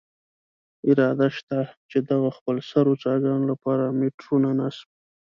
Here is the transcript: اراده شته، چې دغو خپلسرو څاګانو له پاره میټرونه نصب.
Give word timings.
اراده 0.89 1.27
شته، 1.37 1.59
چې 1.89 1.97
دغو 2.09 2.29
خپلسرو 2.37 2.93
څاګانو 3.03 3.47
له 3.51 3.55
پاره 3.63 3.85
میټرونه 3.99 4.49
نصب. 4.59 4.89